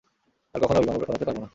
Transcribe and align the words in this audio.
আর 0.55 0.59
কখনো 0.61 0.79
বিমান 0.81 0.95
উড়াতে 0.99 1.25
পারবো 1.27 1.41
না। 1.41 1.49